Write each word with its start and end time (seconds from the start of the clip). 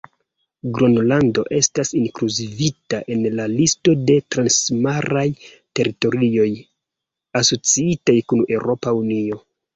Gronlando 0.77 1.41
estas 1.57 1.91
inkluzivita 1.99 3.01
en 3.17 3.21
la 3.41 3.45
listo 3.51 3.95
de 4.07 4.17
transmaraj 4.37 5.27
teritorioj 5.81 6.49
asociitaj 7.43 8.19
kun 8.33 8.45
Eŭropa 8.59 8.99
Unio. 9.05 9.41